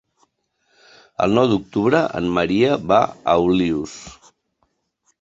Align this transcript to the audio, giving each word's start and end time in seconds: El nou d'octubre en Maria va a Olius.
El 1.25 1.35
nou 1.39 1.51
d'octubre 1.51 2.01
en 2.21 2.33
Maria 2.39 2.81
va 2.93 3.01
a 3.07 3.39
Olius. 3.47 3.97